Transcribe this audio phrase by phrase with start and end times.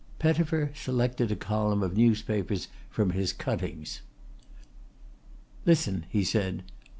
[0.17, 2.55] Pettifer selected a column of newspaper
[2.89, 4.01] from his cuttings.
[5.63, 6.63] "Listen," he said.